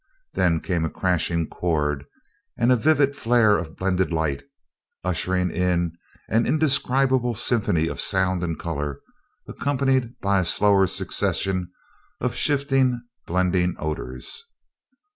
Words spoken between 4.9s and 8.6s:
ushering in an indescribable symphony of sound and